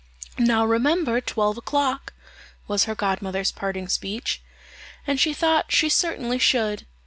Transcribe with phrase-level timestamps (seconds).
[0.39, 2.13] "Now remember twelve o'clock,"
[2.67, 4.41] was her godmother's parting speech;
[5.05, 6.87] and she thought she certainly should.